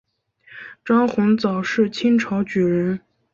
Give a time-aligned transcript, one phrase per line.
[0.83, 3.01] 张鸿藻是清朝举人。